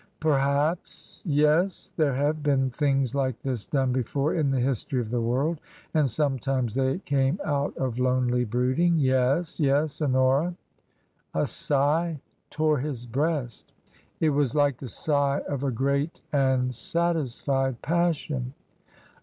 [0.19, 1.93] "Perhaps: yes.
[1.95, 5.59] There have been things like this done before in the history of the world,
[5.93, 8.97] and sometimes they came out of lonely brooding.
[8.97, 9.59] Yes!
[9.59, 10.01] Yes!
[10.01, 10.55] Honora."
[11.35, 12.19] A sigh
[12.49, 13.73] tore his breast.
[14.19, 18.55] It was like the sigh of a great and satisfied passion.